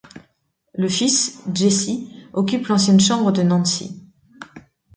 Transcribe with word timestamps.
Le 0.73 0.89
fils, 0.89 1.37
Jesse, 1.53 1.91
occupe 2.33 2.65
l'ancienne 2.69 2.99
chambre 2.99 3.31
de 3.31 3.43
Nancy. 3.43 4.01